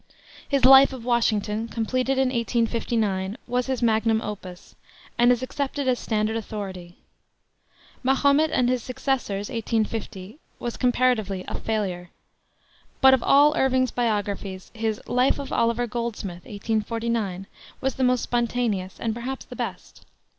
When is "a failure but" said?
11.47-13.13